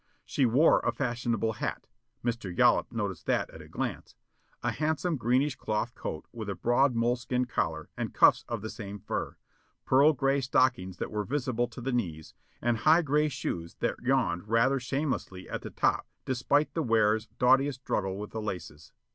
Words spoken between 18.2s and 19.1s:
the laces.